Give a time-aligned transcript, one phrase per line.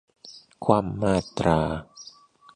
[0.63, 1.61] คว่ำมาตรา